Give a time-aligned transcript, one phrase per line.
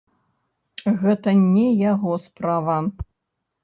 [1.03, 2.83] Гэта не яго справа!